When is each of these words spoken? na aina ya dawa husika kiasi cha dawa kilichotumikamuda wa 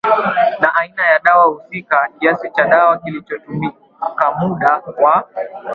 na 0.59 0.71
aina 0.75 1.07
ya 1.07 1.19
dawa 1.19 1.45
husika 1.47 2.09
kiasi 2.19 2.51
cha 2.55 2.65
dawa 2.67 2.97
kilichotumikamuda 2.97 4.81
wa 5.01 5.27